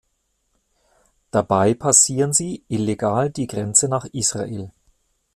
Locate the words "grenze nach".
3.45-4.05